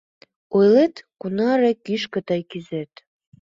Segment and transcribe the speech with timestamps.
[0.57, 2.93] Ойлет, кунаре кӱшкӧ тый кӱзет